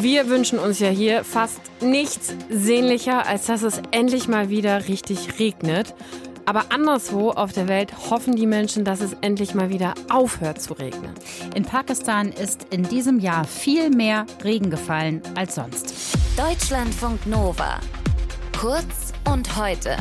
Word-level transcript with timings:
Wir 0.00 0.28
wünschen 0.28 0.60
uns 0.60 0.78
ja 0.78 0.90
hier 0.90 1.24
fast 1.24 1.60
nichts 1.80 2.32
sehnlicher, 2.48 3.26
als 3.26 3.46
dass 3.46 3.62
es 3.62 3.82
endlich 3.90 4.28
mal 4.28 4.48
wieder 4.48 4.86
richtig 4.86 5.40
regnet. 5.40 5.92
Aber 6.44 6.66
anderswo 6.70 7.30
auf 7.30 7.52
der 7.52 7.66
Welt 7.66 7.92
hoffen 8.08 8.36
die 8.36 8.46
Menschen, 8.46 8.84
dass 8.84 9.00
es 9.00 9.16
endlich 9.22 9.56
mal 9.56 9.70
wieder 9.70 9.94
aufhört 10.08 10.62
zu 10.62 10.74
regnen. 10.74 11.10
In 11.56 11.64
Pakistan 11.64 12.30
ist 12.30 12.68
in 12.70 12.84
diesem 12.84 13.18
Jahr 13.18 13.44
viel 13.44 13.90
mehr 13.90 14.24
Regen 14.44 14.70
gefallen 14.70 15.20
als 15.34 15.56
sonst. 15.56 15.92
Deutschlandfunk 16.36 17.26
Nova. 17.26 17.80
Kurz 18.56 19.12
und 19.28 19.56
heute. 19.56 19.96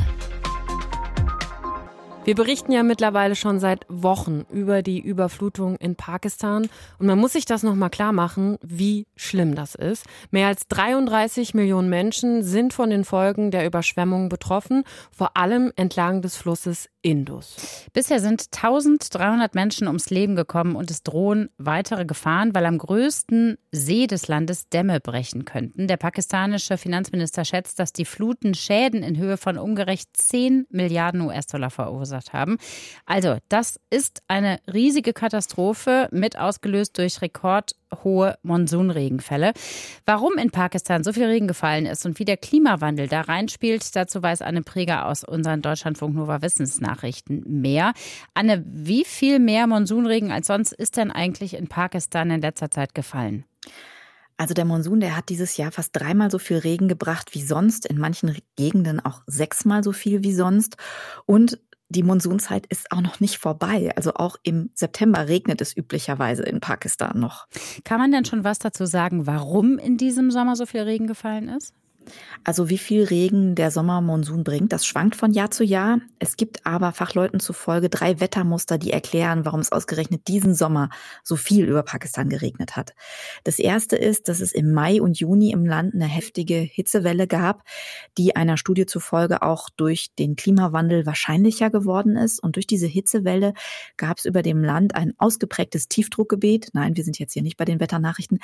Wir 2.27 2.35
berichten 2.35 2.73
ja 2.73 2.83
mittlerweile 2.83 3.37
schon 3.37 3.61
seit 3.61 3.85
Wochen 3.87 4.43
über 4.51 4.81
die 4.81 4.99
Überflutung 4.99 5.77
in 5.77 5.95
Pakistan 5.95 6.67
und 6.99 7.07
man 7.07 7.17
muss 7.17 7.31
sich 7.31 7.45
das 7.45 7.63
nochmal 7.63 7.89
klar 7.89 8.11
machen, 8.11 8.57
wie 8.61 9.07
schlimm 9.15 9.55
das 9.55 9.75
ist. 9.75 10.05
Mehr 10.29 10.47
als 10.47 10.67
33 10.67 11.53
Millionen 11.53 11.89
Menschen 11.89 12.43
sind 12.43 12.73
von 12.73 12.89
den 12.89 13.05
Folgen 13.05 13.49
der 13.49 13.65
Überschwemmung 13.65 14.27
betroffen, 14.27 14.83
vor 15.09 15.37
allem 15.37 15.71
entlang 15.77 16.21
des 16.21 16.35
Flusses 16.35 16.89
Indus. 17.07 17.85
Bisher 17.93 18.19
sind 18.19 18.49
1300 18.51 19.55
Menschen 19.55 19.87
ums 19.87 20.09
Leben 20.09 20.35
gekommen 20.35 20.75
und 20.75 20.91
es 20.91 21.03
drohen 21.03 21.49
weitere 21.57 22.03
Gefahren, 22.03 22.53
weil 22.53 22.65
am 22.65 22.77
größten 22.77 23.57
See 23.71 24.07
des 24.07 24.27
Landes 24.27 24.67
Dämme 24.67 24.99
brechen 24.99 25.45
könnten. 25.45 25.87
Der 25.87 25.95
pakistanische 25.95 26.77
Finanzminister 26.77 27.45
schätzt, 27.45 27.79
dass 27.79 27.93
die 27.93 28.03
Fluten 28.03 28.53
Schäden 28.55 29.03
in 29.03 29.17
Höhe 29.17 29.37
von 29.37 29.57
ungerecht 29.57 30.09
10 30.17 30.67
Milliarden 30.69 31.21
US-Dollar 31.21 31.69
verursacht 31.69 32.33
haben. 32.33 32.57
Also, 33.05 33.37
das 33.47 33.79
ist 33.89 34.21
eine 34.27 34.59
riesige 34.71 35.13
Katastrophe 35.13 36.09
mit 36.11 36.37
ausgelöst 36.37 36.97
durch 36.97 37.21
Rekord 37.21 37.71
hohe 38.03 38.37
Monsunregenfälle. 38.43 39.53
Warum 40.05 40.37
in 40.37 40.51
Pakistan 40.51 41.03
so 41.03 41.13
viel 41.13 41.25
Regen 41.25 41.47
gefallen 41.47 41.85
ist 41.85 42.05
und 42.05 42.19
wie 42.19 42.25
der 42.25 42.37
Klimawandel 42.37 43.07
da 43.07 43.21
reinspielt, 43.21 43.95
dazu 43.95 44.21
weiß 44.21 44.41
Anne 44.41 44.61
Preger 44.61 45.07
aus 45.07 45.23
unseren 45.23 45.61
Deutschlandfunk 45.61 46.15
Nova 46.15 46.41
Wissensnachrichten 46.41 47.43
mehr. 47.61 47.93
Anne, 48.33 48.63
wie 48.67 49.05
viel 49.05 49.39
mehr 49.39 49.67
Monsunregen 49.67 50.31
als 50.31 50.47
sonst 50.47 50.73
ist 50.73 50.97
denn 50.97 51.11
eigentlich 51.11 51.55
in 51.55 51.67
Pakistan 51.67 52.29
in 52.31 52.41
letzter 52.41 52.71
Zeit 52.71 52.93
gefallen? 52.93 53.45
Also 54.39 54.53
der 54.53 54.65
Monsun, 54.65 54.99
der 54.99 55.17
hat 55.17 55.29
dieses 55.29 55.57
Jahr 55.57 55.71
fast 55.71 55.95
dreimal 55.95 56.29
so 56.29 56.37
viel 56.37 56.57
Regen 56.57 56.87
gebracht 56.87 57.33
wie 57.33 57.41
sonst, 57.41 57.87
in 57.87 57.97
manchen 57.97 58.37
Gegenden 58.55 59.03
auch 59.03 59.23
sechsmal 59.25 59.83
so 59.83 59.91
viel 59.91 60.23
wie 60.23 60.33
sonst. 60.33 60.77
Und 61.25 61.59
die 61.89 62.03
Monsunzeit 62.03 62.65
ist 62.67 62.91
auch 62.91 63.01
noch 63.01 63.19
nicht 63.19 63.37
vorbei. 63.37 63.91
Also 63.95 64.13
auch 64.13 64.35
im 64.43 64.69
September 64.73 65.27
regnet 65.27 65.61
es 65.61 65.75
üblicherweise 65.75 66.43
in 66.43 66.59
Pakistan 66.59 67.19
noch. 67.19 67.47
Kann 67.83 67.99
man 67.99 68.11
denn 68.11 68.25
schon 68.25 68.43
was 68.43 68.59
dazu 68.59 68.85
sagen, 68.85 69.27
warum 69.27 69.77
in 69.77 69.97
diesem 69.97 70.31
Sommer 70.31 70.55
so 70.55 70.65
viel 70.65 70.81
Regen 70.81 71.07
gefallen 71.07 71.49
ist? 71.49 71.73
Also 72.43 72.69
wie 72.69 72.77
viel 72.77 73.03
Regen 73.03 73.55
der 73.55 73.71
Sommermonsun 73.71 74.43
bringt, 74.43 74.71
das 74.71 74.85
schwankt 74.85 75.15
von 75.15 75.33
Jahr 75.33 75.51
zu 75.51 75.63
Jahr. 75.63 75.99
Es 76.19 76.37
gibt 76.37 76.65
aber 76.65 76.93
Fachleuten 76.93 77.39
zufolge 77.39 77.89
drei 77.89 78.19
Wettermuster, 78.19 78.77
die 78.77 78.91
erklären, 78.91 79.45
warum 79.45 79.59
es 79.59 79.71
ausgerechnet 79.71 80.27
diesen 80.27 80.55
Sommer 80.55 80.89
so 81.23 81.35
viel 81.35 81.65
über 81.65 81.83
Pakistan 81.83 82.29
geregnet 82.29 82.75
hat. 82.75 82.93
Das 83.43 83.59
erste 83.59 83.97
ist, 83.97 84.29
dass 84.29 84.39
es 84.39 84.53
im 84.53 84.71
Mai 84.71 85.01
und 85.01 85.19
Juni 85.19 85.51
im 85.51 85.65
Land 85.65 85.93
eine 85.93 86.05
heftige 86.05 86.55
Hitzewelle 86.55 87.27
gab, 87.27 87.63
die 88.17 88.35
einer 88.35 88.57
Studie 88.57 88.85
zufolge 88.85 89.41
auch 89.41 89.69
durch 89.69 90.13
den 90.17 90.35
Klimawandel 90.35 91.05
wahrscheinlicher 91.05 91.69
geworden 91.69 92.15
ist. 92.15 92.41
Und 92.41 92.55
durch 92.55 92.67
diese 92.67 92.87
Hitzewelle 92.87 93.53
gab 93.97 94.19
es 94.19 94.25
über 94.25 94.41
dem 94.41 94.63
Land 94.63 94.95
ein 94.95 95.13
ausgeprägtes 95.17 95.87
Tiefdruckgebiet. 95.87 96.69
Nein, 96.73 96.95
wir 96.95 97.03
sind 97.03 97.19
jetzt 97.19 97.33
hier 97.33 97.43
nicht 97.43 97.57
bei 97.57 97.65
den 97.65 97.79
Wetternachrichten, 97.79 98.39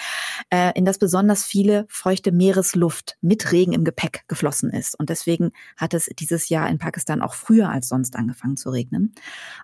äh, 0.50 0.72
in 0.76 0.86
das 0.86 0.98
besonders 0.98 1.46
viele 1.46 1.86
feuchte 1.88 2.32
Meeresluft 2.32 3.18
mit 3.22 3.53
Regen 3.54 3.72
im 3.72 3.86
Gepäck 3.86 4.24
geflossen 4.28 4.70
ist. 4.70 5.00
Und 5.00 5.10
deswegen 5.10 5.52
hat 5.78 5.94
es 5.94 6.10
dieses 6.20 6.50
Jahr 6.50 6.70
in 6.70 6.78
Pakistan 6.80 7.22
auch 7.22 7.34
früher 7.34 7.70
als 7.70 7.88
sonst 7.88 8.16
angefangen 8.16 8.58
zu 8.58 8.70
regnen. 8.70 9.14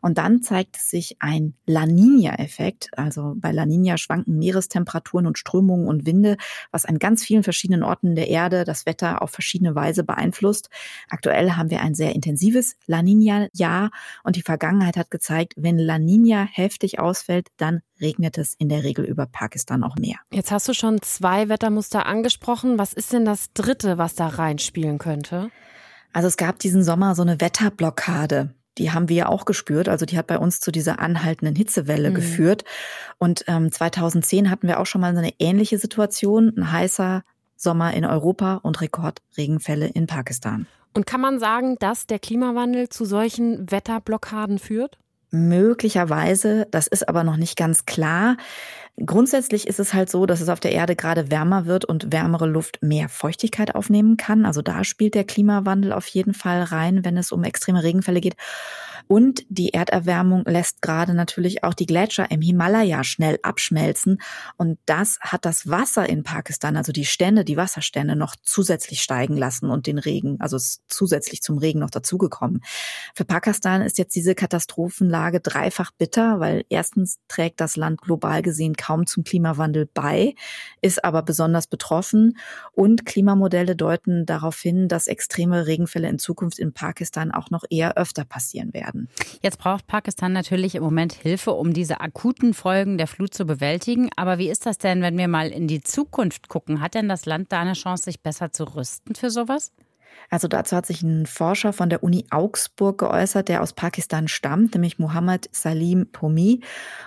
Und 0.01 0.17
dann 0.17 0.41
zeigt 0.41 0.77
sich 0.77 1.17
ein 1.19 1.55
La 1.65 1.85
Nina-Effekt. 1.85 2.89
Also 2.95 3.33
bei 3.37 3.51
La 3.51 3.65
Nina 3.65 3.97
schwanken 3.97 4.37
Meerestemperaturen 4.37 5.27
und 5.27 5.37
Strömungen 5.37 5.87
und 5.87 6.05
Winde, 6.05 6.37
was 6.71 6.85
an 6.85 6.99
ganz 6.99 7.23
vielen 7.23 7.43
verschiedenen 7.43 7.83
Orten 7.83 8.15
der 8.15 8.29
Erde 8.29 8.63
das 8.63 8.85
Wetter 8.85 9.21
auf 9.21 9.31
verschiedene 9.31 9.75
Weise 9.75 10.03
beeinflusst. 10.03 10.69
Aktuell 11.09 11.51
haben 11.51 11.69
wir 11.69 11.81
ein 11.81 11.95
sehr 11.95 12.15
intensives 12.15 12.75
La 12.85 13.01
Nina-Jahr 13.01 13.91
und 14.23 14.35
die 14.35 14.41
Vergangenheit 14.41 14.95
hat 14.95 15.11
gezeigt, 15.11 15.53
wenn 15.57 15.77
La 15.77 15.99
Nina 15.99 16.43
heftig 16.43 16.99
ausfällt, 16.99 17.47
dann 17.57 17.81
regnet 18.01 18.37
es 18.37 18.53
in 18.57 18.69
der 18.69 18.83
Regel 18.83 19.05
über 19.05 19.25
Pakistan 19.25 19.83
auch 19.83 19.95
mehr. 19.95 20.17
Jetzt 20.31 20.51
hast 20.51 20.67
du 20.67 20.73
schon 20.73 21.01
zwei 21.01 21.49
Wettermuster 21.49 22.05
angesprochen. 22.05 22.77
Was 22.77 22.93
ist 22.93 23.13
denn 23.13 23.25
das 23.25 23.51
dritte, 23.53 23.78
was 23.83 24.15
da 24.15 24.27
reinspielen 24.27 24.97
könnte? 24.97 25.49
Also 26.13 26.27
es 26.27 26.37
gab 26.37 26.59
diesen 26.59 26.83
Sommer 26.83 27.15
so 27.15 27.21
eine 27.21 27.39
Wetterblockade. 27.39 28.53
Die 28.77 28.91
haben 28.91 29.09
wir 29.09 29.15
ja 29.15 29.27
auch 29.27 29.45
gespürt. 29.45 29.89
Also 29.89 30.05
die 30.05 30.17
hat 30.17 30.27
bei 30.27 30.37
uns 30.37 30.59
zu 30.59 30.71
dieser 30.71 30.99
anhaltenden 30.99 31.55
Hitzewelle 31.55 32.11
mhm. 32.11 32.15
geführt. 32.15 32.63
Und 33.17 33.43
ähm, 33.47 33.71
2010 33.71 34.49
hatten 34.49 34.67
wir 34.67 34.79
auch 34.79 34.85
schon 34.85 35.01
mal 35.01 35.13
so 35.13 35.19
eine 35.19 35.33
ähnliche 35.39 35.77
Situation. 35.77 36.53
Ein 36.57 36.71
heißer 36.71 37.23
Sommer 37.55 37.93
in 37.93 38.05
Europa 38.05 38.55
und 38.55 38.79
Rekordregenfälle 38.81 39.87
in 39.87 40.07
Pakistan. 40.07 40.65
Und 40.93 41.05
kann 41.05 41.21
man 41.21 41.39
sagen, 41.39 41.75
dass 41.79 42.07
der 42.07 42.19
Klimawandel 42.19 42.89
zu 42.89 43.05
solchen 43.05 43.69
Wetterblockaden 43.69 44.59
führt? 44.59 44.97
Möglicherweise, 45.31 46.67
das 46.71 46.87
ist 46.87 47.07
aber 47.07 47.23
noch 47.23 47.37
nicht 47.37 47.55
ganz 47.55 47.85
klar. 47.85 48.37
Grundsätzlich 49.05 49.67
ist 49.67 49.79
es 49.79 49.93
halt 49.93 50.09
so, 50.09 50.25
dass 50.25 50.41
es 50.41 50.49
auf 50.49 50.59
der 50.59 50.73
Erde 50.73 50.95
gerade 50.95 51.31
wärmer 51.31 51.65
wird 51.65 51.85
und 51.85 52.11
wärmere 52.11 52.47
Luft 52.47 52.79
mehr 52.81 53.07
Feuchtigkeit 53.07 53.75
aufnehmen 53.75 54.17
kann. 54.17 54.45
Also 54.45 54.61
da 54.61 54.83
spielt 54.83 55.15
der 55.15 55.23
Klimawandel 55.23 55.93
auf 55.93 56.07
jeden 56.07 56.33
Fall 56.33 56.63
rein, 56.63 57.05
wenn 57.05 57.15
es 57.15 57.31
um 57.31 57.43
extreme 57.43 57.83
Regenfälle 57.83 58.19
geht. 58.19 58.35
Und 59.07 59.43
die 59.49 59.73
Erderwärmung 59.73 60.43
lässt 60.45 60.83
gerade 60.83 61.15
natürlich 61.15 61.63
auch 61.63 61.73
die 61.73 61.87
Gletscher 61.87 62.29
im 62.29 62.41
Himalaya 62.41 63.03
schnell 63.03 63.39
abschmelzen. 63.41 64.21
Und 64.57 64.77
das 64.85 65.17
hat 65.21 65.45
das 65.45 65.67
Wasser 65.67 66.07
in 66.07 66.23
Pakistan, 66.23 66.77
also 66.77 66.91
die 66.91 67.05
Stände, 67.05 67.43
die 67.43 67.57
Wasserstände 67.57 68.15
noch 68.15 68.35
zusätzlich 68.43 69.01
steigen 69.01 69.35
lassen 69.35 69.71
und 69.71 69.87
den 69.87 69.97
Regen, 69.97 70.39
also 70.39 70.57
ist 70.57 70.83
zusätzlich 70.87 71.41
zum 71.41 71.57
Regen 71.57 71.79
noch 71.79 71.89
dazugekommen. 71.89 72.61
Für 73.15 73.25
Pakistan 73.25 73.81
ist 73.81 73.97
jetzt 73.97 74.15
diese 74.15 74.35
Katastrophenlage 74.35 75.39
dreifach 75.39 75.91
bitter, 75.97 76.39
weil 76.39 76.65
erstens 76.69 77.17
trägt 77.27 77.61
das 77.61 77.77
Land 77.77 78.01
global 78.01 78.41
gesehen 78.41 78.75
kaum 78.75 78.88
zum 79.05 79.23
Klimawandel 79.23 79.87
bei, 79.93 80.35
ist 80.81 81.03
aber 81.03 81.21
besonders 81.23 81.67
betroffen. 81.67 82.37
Und 82.73 83.05
Klimamodelle 83.05 83.75
deuten 83.75 84.25
darauf 84.25 84.59
hin, 84.59 84.87
dass 84.87 85.07
extreme 85.07 85.67
Regenfälle 85.67 86.09
in 86.09 86.19
Zukunft 86.19 86.59
in 86.59 86.73
Pakistan 86.73 87.31
auch 87.31 87.49
noch 87.49 87.63
eher 87.69 87.97
öfter 87.97 88.25
passieren 88.25 88.73
werden 88.73 88.89
werden. 88.89 89.09
Jetzt 89.41 89.59
braucht 89.59 89.87
Pakistan 89.87 90.33
natürlich 90.33 90.75
im 90.75 90.83
Moment 90.83 91.13
Hilfe, 91.13 91.51
um 91.51 91.73
diese 91.73 92.01
akuten 92.01 92.53
Folgen 92.53 92.97
der 92.97 93.07
Flut 93.07 93.33
zu 93.33 93.45
bewältigen. 93.45 94.09
Aber 94.15 94.37
wie 94.37 94.49
ist 94.49 94.65
das 94.65 94.77
denn, 94.77 95.01
wenn 95.01 95.17
wir 95.17 95.27
mal 95.27 95.49
in 95.49 95.67
die 95.67 95.81
Zukunft 95.81 96.49
gucken? 96.49 96.81
Hat 96.81 96.95
denn 96.95 97.09
das 97.09 97.25
Land 97.25 97.51
da 97.51 97.61
eine 97.61 97.73
Chance, 97.73 98.03
sich 98.03 98.21
besser 98.21 98.51
zu 98.51 98.63
rüsten 98.75 99.15
für 99.15 99.29
sowas? 99.29 99.71
Also 100.29 100.47
dazu 100.47 100.75
hat 100.75 100.85
sich 100.85 101.01
ein 101.01 101.25
Forscher 101.25 101.73
von 101.73 101.89
der 101.89 102.03
Uni 102.03 102.25
Augsburg 102.29 102.99
geäußert, 102.99 103.49
der 103.49 103.61
aus 103.61 103.73
Pakistan 103.73 104.27
stammt, 104.27 104.73
nämlich 104.73 104.99
Muhammad 104.99 105.49
Salim 105.51 106.11
Pomi. 106.11 106.61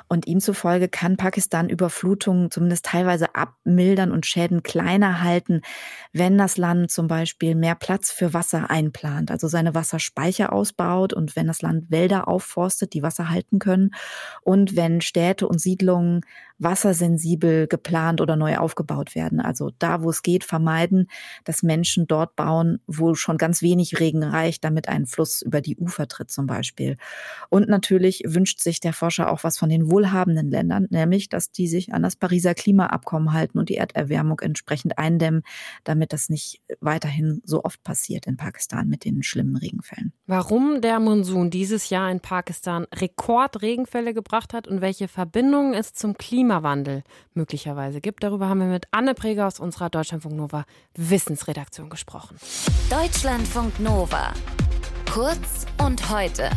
Und 0.08 0.26
ihm 0.26 0.40
zufolge 0.40 0.88
kann 0.88 1.16
Pakistan 1.16 1.68
Überflutungen 1.68 2.50
zumindest 2.50 2.86
teilweise 2.86 3.34
abmildern 3.34 4.10
und 4.10 4.26
Schäden 4.26 4.62
kleiner 4.62 5.22
halten, 5.22 5.62
wenn 6.12 6.36
das 6.36 6.56
Land 6.56 6.90
zum 6.90 7.06
Beispiel 7.06 7.54
mehr 7.54 7.74
Platz 7.74 8.10
für 8.10 8.34
Wasser 8.34 8.70
einplant, 8.70 9.30
also 9.30 9.46
seine 9.46 9.74
Wasserspeicher 9.74 10.52
ausbaut 10.52 11.12
und 11.12 11.36
wenn 11.36 11.46
das 11.46 11.62
Land 11.62 11.90
Wälder 11.90 12.28
aufforstet, 12.28 12.92
die 12.92 13.02
Wasser 13.02 13.30
halten 13.30 13.58
können 13.58 13.94
und 14.42 14.76
wenn 14.76 15.00
Städte 15.00 15.46
und 15.46 15.60
Siedlungen 15.60 16.22
wassersensibel 16.62 17.66
geplant 17.66 18.20
oder 18.20 18.36
neu 18.36 18.56
aufgebaut 18.56 19.14
werden. 19.14 19.40
Also 19.40 19.70
da, 19.78 20.02
wo 20.02 20.10
es 20.10 20.22
geht, 20.22 20.44
vermeiden, 20.44 21.08
dass 21.44 21.62
Menschen 21.62 22.06
dort 22.06 22.36
bauen, 22.36 22.80
wo 22.98 23.14
schon 23.14 23.38
ganz 23.38 23.62
wenig 23.62 23.98
Regen 23.98 24.22
reicht, 24.22 24.64
damit 24.64 24.88
ein 24.88 25.06
Fluss 25.06 25.42
über 25.42 25.60
die 25.60 25.76
Ufer 25.76 26.06
tritt 26.08 26.30
zum 26.30 26.46
Beispiel. 26.46 26.96
Und 27.48 27.68
natürlich 27.68 28.22
wünscht 28.26 28.60
sich 28.60 28.80
der 28.80 28.92
Forscher 28.92 29.30
auch 29.30 29.44
was 29.44 29.58
von 29.58 29.68
den 29.68 29.90
wohlhabenden 29.90 30.50
Ländern, 30.50 30.86
nämlich, 30.90 31.28
dass 31.28 31.50
die 31.50 31.66
sich 31.66 31.94
an 31.94 32.02
das 32.02 32.16
Pariser 32.16 32.54
Klimaabkommen 32.54 33.32
halten 33.32 33.58
und 33.58 33.68
die 33.68 33.76
Erderwärmung 33.76 34.40
entsprechend 34.40 34.98
eindämmen, 34.98 35.42
damit 35.84 36.12
das 36.12 36.28
nicht 36.28 36.60
weiterhin 36.80 37.40
so 37.44 37.64
oft 37.64 37.82
passiert 37.82 38.26
in 38.26 38.36
Pakistan 38.36 38.88
mit 38.88 39.04
den 39.04 39.22
schlimmen 39.22 39.56
Regenfällen. 39.56 40.12
Warum 40.26 40.80
der 40.80 41.00
Monsun 41.00 41.50
dieses 41.50 41.90
Jahr 41.90 42.10
in 42.10 42.20
Pakistan 42.20 42.86
Rekordregenfälle 42.94 44.14
gebracht 44.14 44.52
hat 44.52 44.68
und 44.68 44.80
welche 44.80 45.08
Verbindungen 45.08 45.74
es 45.74 45.92
zum 45.94 46.16
Klima 46.16 46.42
Klimawandel 46.42 47.02
möglicherweise 47.34 48.00
gibt. 48.00 48.22
Darüber 48.24 48.48
haben 48.48 48.60
wir 48.60 48.66
mit 48.66 48.86
Anne 48.90 49.14
Preger 49.14 49.46
aus 49.46 49.60
unserer 49.60 49.90
Deutschlandfunk 49.90 50.34
Nova 50.34 50.64
Wissensredaktion 50.94 51.88
gesprochen. 51.88 52.36
Deutschlandfunk 52.90 53.80
Nova. 53.80 54.32
Kurz 55.10 55.66
und 55.82 56.10
heute. 56.10 56.50